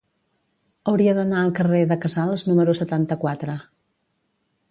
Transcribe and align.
Hauria 0.91 1.13
d'anar 1.17 1.41
al 1.41 1.51
carrer 1.59 1.83
de 1.91 1.99
Casals 2.07 2.43
número 2.49 2.75
setanta-quatre. 2.81 3.59